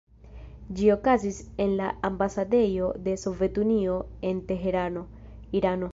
[0.77, 5.09] Ĝi okazis en la ambasadejo de Sovetunio en Teherano,
[5.61, 5.89] Irano.